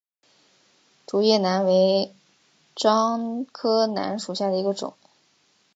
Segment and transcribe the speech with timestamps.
[1.05, 2.11] 竹叶楠为
[2.75, 4.95] 樟科楠属下的一个种。